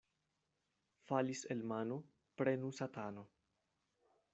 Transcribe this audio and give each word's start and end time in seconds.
Falis 1.11 1.45
el 1.57 1.63
mano, 1.75 2.01
prenu 2.41 2.77
satano. 2.83 3.29